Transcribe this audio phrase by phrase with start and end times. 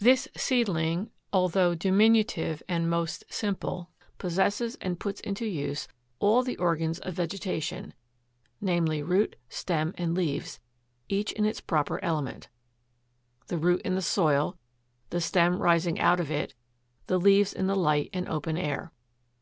[0.00, 5.86] This seedling, although diminutive and most simple, possesses and puts into use,
[6.20, 7.92] all the ORGANS of VEGETATION,
[8.62, 10.58] namely, root, stem, and leaves,
[11.10, 12.48] each in its proper element,
[13.48, 14.56] the root in the soil,
[15.10, 16.54] the stem rising out of it,
[17.06, 18.90] the leaves in the light and open air.